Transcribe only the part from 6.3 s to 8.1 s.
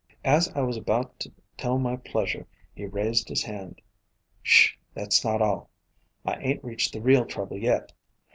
ain't reached the real trouble yet.